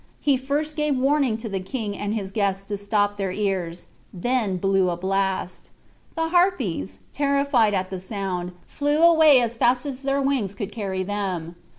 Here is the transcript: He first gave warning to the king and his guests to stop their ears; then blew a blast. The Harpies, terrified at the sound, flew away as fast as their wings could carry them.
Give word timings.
He 0.19 0.35
first 0.35 0.75
gave 0.75 0.97
warning 0.97 1.37
to 1.37 1.47
the 1.47 1.59
king 1.59 1.95
and 1.95 2.15
his 2.15 2.31
guests 2.31 2.65
to 2.65 2.75
stop 2.77 3.17
their 3.17 3.31
ears; 3.31 3.85
then 4.11 4.57
blew 4.57 4.89
a 4.89 4.97
blast. 4.97 5.69
The 6.15 6.29
Harpies, 6.29 6.97
terrified 7.13 7.75
at 7.75 7.91
the 7.91 7.99
sound, 7.99 8.53
flew 8.65 9.03
away 9.03 9.39
as 9.41 9.55
fast 9.55 9.85
as 9.85 10.01
their 10.01 10.19
wings 10.19 10.55
could 10.55 10.71
carry 10.71 11.03
them. 11.03 11.55